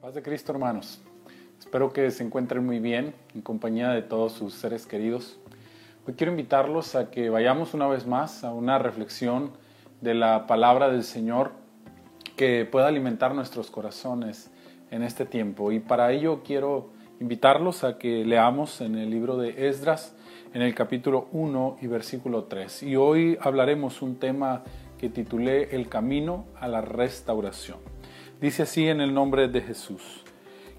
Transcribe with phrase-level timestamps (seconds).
[0.00, 0.98] Paz de Cristo, hermanos.
[1.58, 5.38] Espero que se encuentren muy bien en compañía de todos sus seres queridos.
[6.06, 9.50] Hoy quiero invitarlos a que vayamos una vez más a una reflexión
[10.00, 11.52] de la palabra del Señor
[12.34, 14.50] que pueda alimentar nuestros corazones
[14.90, 15.70] en este tiempo.
[15.70, 16.88] Y para ello quiero
[17.20, 20.16] invitarlos a que leamos en el libro de Esdras,
[20.54, 22.84] en el capítulo 1 y versículo 3.
[22.84, 24.62] Y hoy hablaremos un tema
[24.96, 27.99] que titulé El camino a la restauración.
[28.40, 30.24] Dice así en el nombre de Jesús.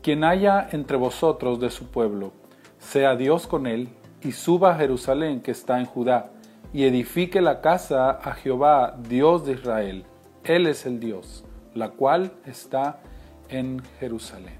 [0.00, 2.30] Quien haya entre vosotros de su pueblo,
[2.78, 3.88] sea Dios con él,
[4.22, 6.30] y suba a Jerusalén que está en Judá,
[6.72, 10.04] y edifique la casa a Jehová, Dios de Israel.
[10.44, 11.44] Él es el Dios,
[11.74, 13.00] la cual está
[13.48, 14.58] en Jerusalén.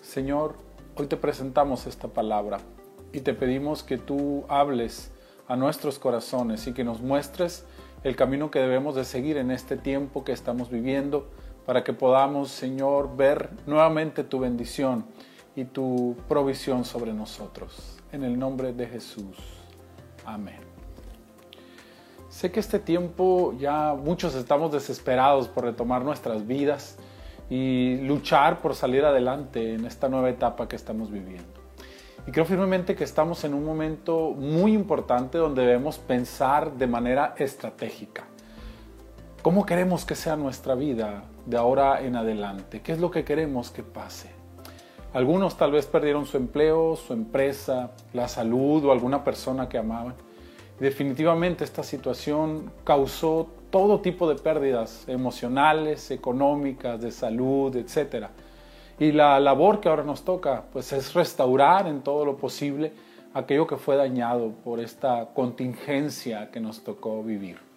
[0.00, 0.54] Señor,
[0.96, 2.60] hoy te presentamos esta palabra
[3.12, 5.12] y te pedimos que tú hables
[5.48, 7.66] a nuestros corazones y que nos muestres
[8.04, 11.28] el camino que debemos de seguir en este tiempo que estamos viviendo
[11.66, 15.04] para que podamos, Señor, ver nuevamente tu bendición
[15.54, 17.98] y tu provisión sobre nosotros.
[18.10, 19.36] En el nombre de Jesús.
[20.24, 20.60] Amén.
[22.28, 26.96] Sé que este tiempo ya muchos estamos desesperados por retomar nuestras vidas
[27.50, 31.60] y luchar por salir adelante en esta nueva etapa que estamos viviendo.
[32.26, 37.34] Y creo firmemente que estamos en un momento muy importante donde debemos pensar de manera
[37.36, 38.24] estratégica.
[39.42, 42.80] ¿Cómo queremos que sea nuestra vida de ahora en adelante?
[42.80, 44.30] ¿Qué es lo que queremos que pase?
[45.12, 50.14] Algunos tal vez perdieron su empleo, su empresa, la salud o alguna persona que amaban.
[50.78, 58.26] Definitivamente esta situación causó todo tipo de pérdidas emocionales, económicas, de salud, etc.
[59.00, 62.92] Y la labor que ahora nos toca pues es restaurar en todo lo posible
[63.34, 67.71] aquello que fue dañado por esta contingencia que nos tocó vivir.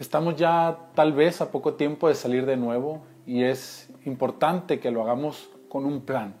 [0.00, 4.90] Estamos ya tal vez a poco tiempo de salir de nuevo y es importante que
[4.90, 6.32] lo hagamos con un plan.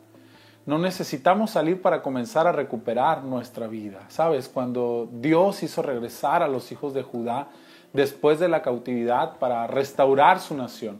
[0.64, 4.00] No necesitamos salir para comenzar a recuperar nuestra vida.
[4.08, 7.48] Sabes, cuando Dios hizo regresar a los hijos de Judá
[7.92, 10.98] después de la cautividad para restaurar su nación,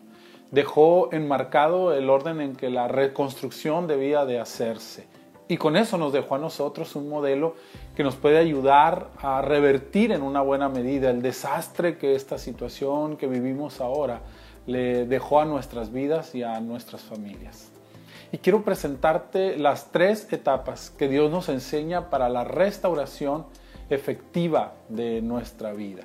[0.50, 5.06] dejó enmarcado el orden en que la reconstrucción debía de hacerse
[5.50, 7.56] y con eso nos dejó a nosotros un modelo
[7.96, 13.16] que nos puede ayudar a revertir en una buena medida el desastre que esta situación
[13.16, 14.20] que vivimos ahora
[14.66, 17.72] le dejó a nuestras vidas y a nuestras familias.
[18.30, 23.44] Y quiero presentarte las tres etapas que Dios nos enseña para la restauración
[23.90, 26.04] efectiva de nuestra vida.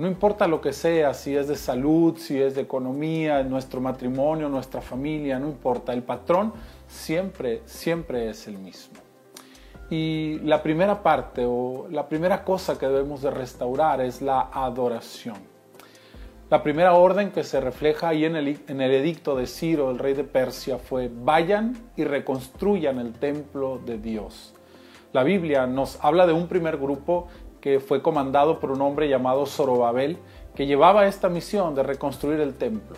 [0.00, 4.48] No importa lo que sea, si es de salud, si es de economía, nuestro matrimonio,
[4.48, 5.92] nuestra familia, no importa.
[5.92, 6.54] El patrón
[6.88, 8.94] siempre, siempre es el mismo.
[9.90, 15.36] Y la primera parte o la primera cosa que debemos de restaurar es la adoración.
[16.48, 19.98] La primera orden que se refleja ahí en el, en el edicto de Ciro, el
[19.98, 24.54] rey de Persia, fue vayan y reconstruyan el templo de Dios.
[25.12, 27.28] La Biblia nos habla de un primer grupo
[27.60, 30.18] que fue comandado por un hombre llamado Zorobabel,
[30.54, 32.96] que llevaba esta misión de reconstruir el templo.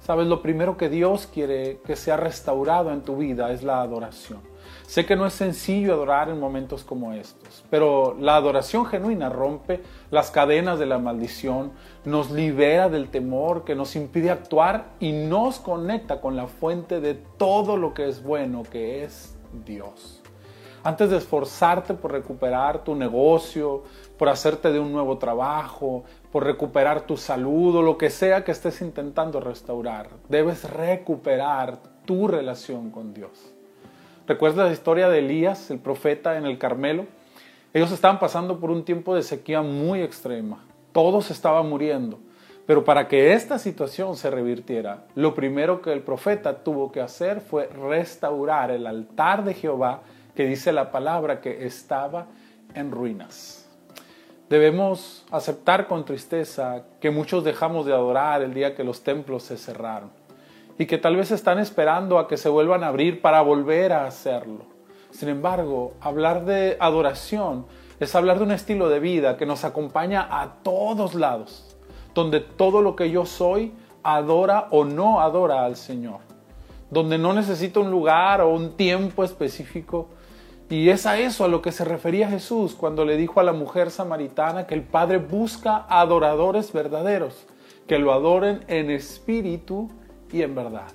[0.00, 4.40] Sabes, lo primero que Dios quiere que sea restaurado en tu vida es la adoración.
[4.86, 9.80] Sé que no es sencillo adorar en momentos como estos, pero la adoración genuina rompe
[10.10, 11.72] las cadenas de la maldición,
[12.04, 17.14] nos libera del temor que nos impide actuar y nos conecta con la fuente de
[17.14, 20.19] todo lo que es bueno, que es Dios
[20.82, 23.82] antes de esforzarte por recuperar tu negocio,
[24.18, 28.52] por hacerte de un nuevo trabajo, por recuperar tu salud o lo que sea que
[28.52, 33.52] estés intentando restaurar, debes recuperar tu relación con Dios.
[34.26, 37.06] ¿Recuerdas la historia de Elías, el profeta en el Carmelo?
[37.74, 40.64] Ellos estaban pasando por un tiempo de sequía muy extrema.
[40.92, 42.18] Todos estaban muriendo.
[42.66, 47.40] Pero para que esta situación se revirtiera, lo primero que el profeta tuvo que hacer
[47.40, 50.02] fue restaurar el altar de Jehová
[50.34, 52.26] que dice la palabra que estaba
[52.74, 53.68] en ruinas.
[54.48, 59.56] Debemos aceptar con tristeza que muchos dejamos de adorar el día que los templos se
[59.56, 60.10] cerraron
[60.76, 64.06] y que tal vez están esperando a que se vuelvan a abrir para volver a
[64.06, 64.64] hacerlo.
[65.10, 67.66] Sin embargo, hablar de adoración
[68.00, 71.76] es hablar de un estilo de vida que nos acompaña a todos lados,
[72.14, 76.20] donde todo lo que yo soy adora o no adora al Señor,
[76.90, 80.08] donde no necesito un lugar o un tiempo específico,
[80.70, 83.52] y es a eso a lo que se refería Jesús cuando le dijo a la
[83.52, 87.44] mujer samaritana que el Padre busca adoradores verdaderos,
[87.88, 89.90] que lo adoren en espíritu
[90.32, 90.86] y en verdad.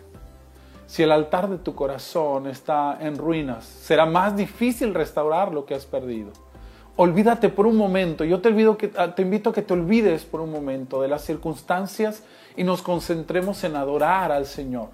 [0.88, 5.75] Si el altar de tu corazón está en ruinas, será más difícil restaurar lo que
[5.75, 6.31] has perdido.
[6.95, 8.50] Olvídate por un momento, yo te,
[8.95, 12.24] ah, te invito a que te olvides por un momento de las circunstancias
[12.56, 14.88] y nos concentremos en adorar al Señor.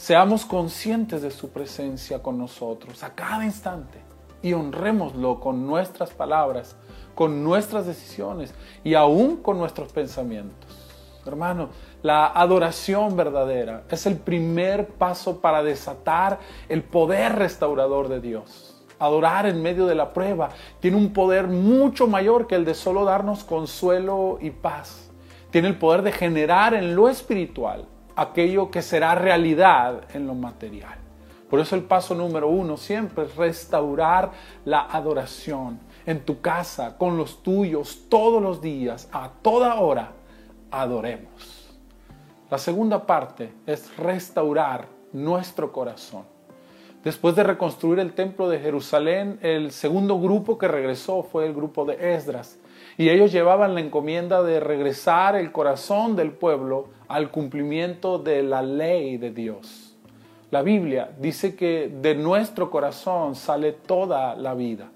[0.00, 3.98] Seamos conscientes de su presencia con nosotros a cada instante
[4.40, 6.74] y honrémoslo con nuestras palabras,
[7.14, 11.20] con nuestras decisiones y aún con nuestros pensamientos.
[11.26, 11.68] Hermano,
[12.00, 16.38] la adoración verdadera es el primer paso para desatar
[16.70, 18.82] el poder restaurador de Dios.
[18.98, 20.48] Adorar en medio de la prueba
[20.80, 25.10] tiene un poder mucho mayor que el de solo darnos consuelo y paz.
[25.50, 27.84] Tiene el poder de generar en lo espiritual
[28.16, 30.98] aquello que será realidad en lo material.
[31.48, 34.30] Por eso el paso número uno siempre es restaurar
[34.64, 40.12] la adoración en tu casa, con los tuyos, todos los días, a toda hora,
[40.70, 41.68] adoremos.
[42.48, 46.24] La segunda parte es restaurar nuestro corazón.
[47.02, 51.84] Después de reconstruir el templo de Jerusalén, el segundo grupo que regresó fue el grupo
[51.84, 52.58] de Esdras.
[53.00, 58.60] Y ellos llevaban la encomienda de regresar el corazón del pueblo al cumplimiento de la
[58.60, 59.96] ley de Dios.
[60.50, 64.90] La Biblia dice que de nuestro corazón sale toda la vida.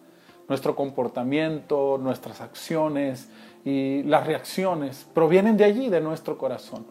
[0.51, 3.31] Nuestro comportamiento, nuestras acciones
[3.65, 6.85] y las reacciones provienen de allí, de nuestro corazón.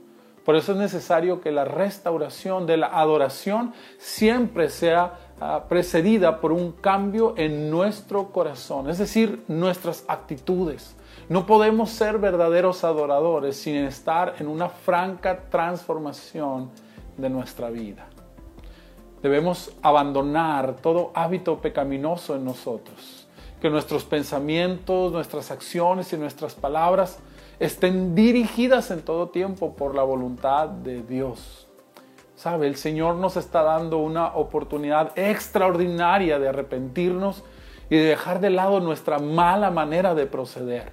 [0.46, 6.52] Por eso es necesario que la restauración de la adoración siempre sea ah, precedida por
[6.52, 10.96] un cambio en nuestro corazón, es decir, nuestras actitudes.
[11.30, 16.70] No podemos ser verdaderos adoradores sin estar en una franca transformación
[17.16, 18.08] de nuestra vida.
[19.22, 23.26] Debemos abandonar todo hábito pecaminoso en nosotros,
[23.62, 27.20] que nuestros pensamientos, nuestras acciones y nuestras palabras
[27.60, 31.68] estén dirigidas en todo tiempo por la voluntad de Dios.
[32.36, 32.68] ¿Sabe?
[32.68, 37.44] El Señor nos está dando una oportunidad extraordinaria de arrepentirnos
[37.90, 40.92] y de dejar de lado nuestra mala manera de proceder.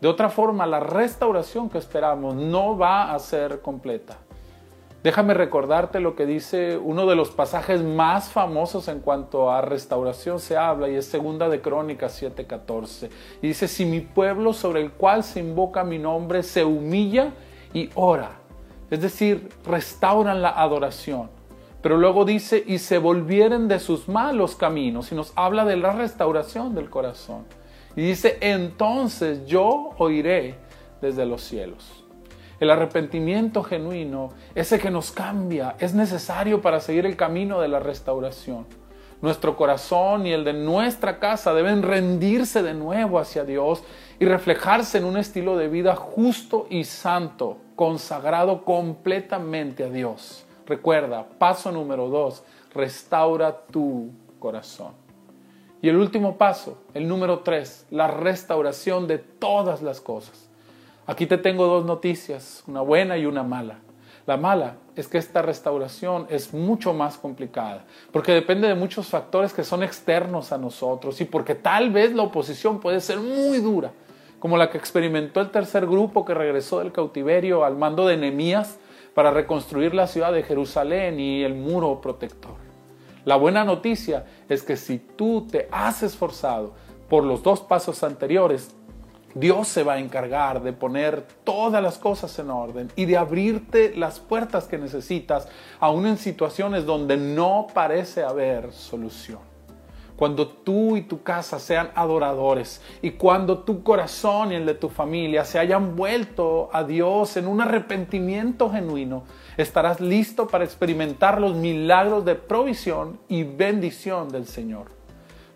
[0.00, 4.18] De otra forma, la restauración que esperamos no va a ser completa.
[5.06, 10.40] Déjame recordarte lo que dice uno de los pasajes más famosos en cuanto a restauración
[10.40, 13.08] se habla y es segunda de Crónicas 7:14.
[13.40, 17.30] Y dice, si mi pueblo sobre el cual se invoca mi nombre se humilla
[17.72, 18.32] y ora,
[18.90, 21.30] es decir, restauran la adoración.
[21.82, 25.92] Pero luego dice, y se volvieren de sus malos caminos, y nos habla de la
[25.92, 27.44] restauración del corazón.
[27.94, 30.56] Y dice, entonces yo oiré
[31.00, 32.05] desde los cielos.
[32.58, 37.80] El arrepentimiento genuino, ese que nos cambia, es necesario para seguir el camino de la
[37.80, 38.66] restauración.
[39.22, 43.82] Nuestro corazón y el de nuestra casa deben rendirse de nuevo hacia Dios
[44.18, 50.46] y reflejarse en un estilo de vida justo y santo, consagrado completamente a Dios.
[50.66, 52.42] Recuerda, paso número dos,
[52.74, 54.92] restaura tu corazón.
[55.80, 60.48] Y el último paso, el número tres, la restauración de todas las cosas.
[61.06, 63.78] Aquí te tengo dos noticias, una buena y una mala.
[64.26, 69.52] La mala es que esta restauración es mucho más complicada, porque depende de muchos factores
[69.52, 73.92] que son externos a nosotros y porque tal vez la oposición puede ser muy dura,
[74.40, 78.78] como la que experimentó el tercer grupo que regresó del cautiverio al mando de Nehemías
[79.14, 82.54] para reconstruir la ciudad de Jerusalén y el muro protector.
[83.24, 86.74] La buena noticia es que si tú te has esforzado
[87.08, 88.74] por los dos pasos anteriores,
[89.36, 93.94] Dios se va a encargar de poner todas las cosas en orden y de abrirte
[93.94, 95.46] las puertas que necesitas,
[95.78, 99.40] aún en situaciones donde no parece haber solución.
[100.16, 104.88] Cuando tú y tu casa sean adoradores y cuando tu corazón y el de tu
[104.88, 109.24] familia se hayan vuelto a Dios en un arrepentimiento genuino,
[109.58, 114.95] estarás listo para experimentar los milagros de provisión y bendición del Señor.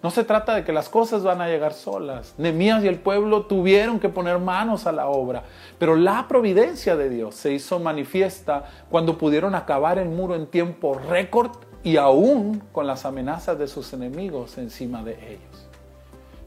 [0.03, 2.35] No se trata de que las cosas van a llegar solas.
[2.39, 5.43] Nemías y el pueblo tuvieron que poner manos a la obra,
[5.79, 10.95] pero la providencia de Dios se hizo manifiesta cuando pudieron acabar el muro en tiempo
[10.95, 11.51] récord
[11.83, 15.69] y aún con las amenazas de sus enemigos encima de ellos.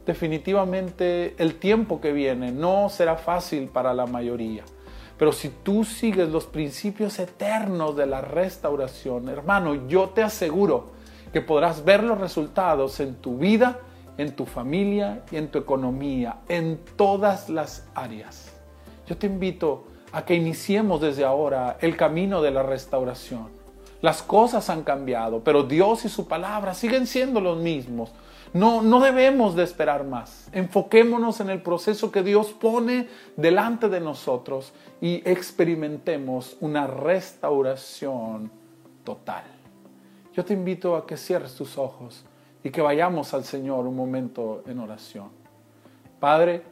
[0.04, 4.64] Definitivamente el tiempo que viene no será fácil para la mayoría.
[5.16, 10.93] Pero si tú sigues los principios eternos de la restauración, hermano, yo te aseguro
[11.34, 13.80] que podrás ver los resultados en tu vida,
[14.18, 18.52] en tu familia y en tu economía, en todas las áreas.
[19.08, 23.48] Yo te invito a que iniciemos desde ahora el camino de la restauración.
[24.00, 28.12] Las cosas han cambiado, pero Dios y su palabra siguen siendo los mismos.
[28.52, 30.48] No, no debemos de esperar más.
[30.52, 38.52] Enfoquémonos en el proceso que Dios pone delante de nosotros y experimentemos una restauración
[39.02, 39.53] total.
[40.34, 42.24] Yo te invito a que cierres tus ojos
[42.62, 45.28] y que vayamos al Señor un momento en oración.
[46.18, 46.62] Padre,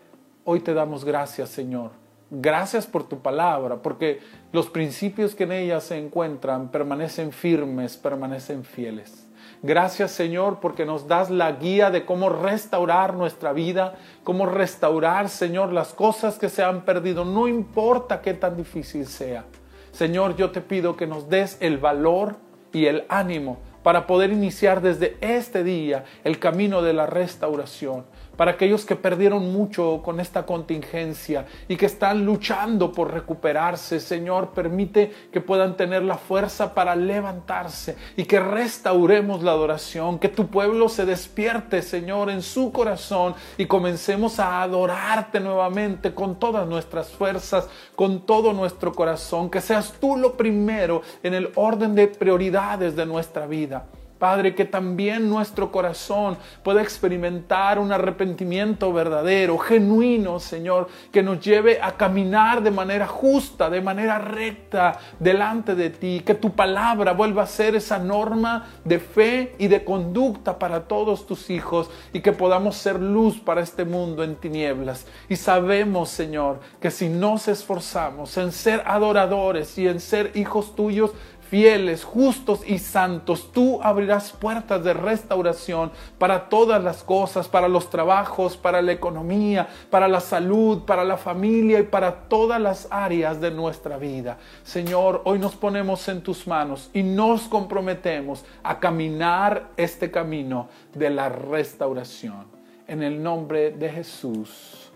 [0.44, 1.90] hoy te damos gracias, Señor.
[2.30, 4.20] Gracias por tu palabra, porque
[4.52, 9.28] los principios que en ella se encuentran permanecen firmes, permanecen fieles.
[9.62, 15.72] Gracias Señor porque nos das la guía de cómo restaurar nuestra vida, cómo restaurar Señor
[15.72, 19.44] las cosas que se han perdido, no importa qué tan difícil sea.
[19.92, 22.36] Señor, yo te pido que nos des el valor
[22.72, 28.04] y el ánimo para poder iniciar desde este día el camino de la restauración
[28.36, 34.00] para aquellos que perdieron mucho con esta contingencia y que están luchando por recuperarse.
[34.00, 40.28] Señor, permite que puedan tener la fuerza para levantarse y que restauremos la adoración, que
[40.28, 46.66] tu pueblo se despierte, Señor, en su corazón y comencemos a adorarte nuevamente con todas
[46.66, 52.08] nuestras fuerzas, con todo nuestro corazón, que seas tú lo primero en el orden de
[52.08, 53.86] prioridades de nuestra vida.
[54.22, 61.80] Padre, que también nuestro corazón pueda experimentar un arrepentimiento verdadero, genuino, Señor, que nos lleve
[61.82, 67.42] a caminar de manera justa, de manera recta delante de ti, que tu palabra vuelva
[67.42, 72.30] a ser esa norma de fe y de conducta para todos tus hijos y que
[72.30, 75.04] podamos ser luz para este mundo en tinieblas.
[75.28, 81.10] Y sabemos, Señor, que si nos esforzamos en ser adoradores y en ser hijos tuyos,
[81.52, 83.52] fieles, justos y santos.
[83.52, 89.68] Tú abrirás puertas de restauración para todas las cosas, para los trabajos, para la economía,
[89.90, 94.38] para la salud, para la familia y para todas las áreas de nuestra vida.
[94.64, 101.10] Señor, hoy nos ponemos en tus manos y nos comprometemos a caminar este camino de
[101.10, 102.46] la restauración.
[102.88, 104.90] En el nombre de Jesús.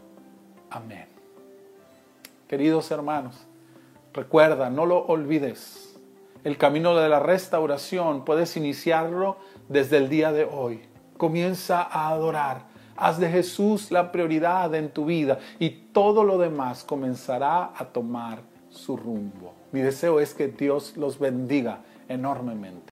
[0.70, 1.06] Amén.
[2.48, 3.46] Queridos hermanos,
[4.14, 5.85] recuerda, no lo olvides
[6.44, 9.36] el camino de la restauración puedes iniciarlo
[9.68, 10.82] desde el día de hoy.
[11.16, 12.66] Comienza a adorar.
[12.96, 18.40] Haz de Jesús la prioridad en tu vida y todo lo demás comenzará a tomar
[18.70, 19.54] su rumbo.
[19.72, 22.82] Mi deseo es que Dios los bendiga enormemente.